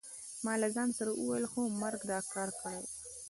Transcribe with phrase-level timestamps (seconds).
[0.43, 2.91] ما له ځان سره وویل: هو مرګ دا کار کړی دی.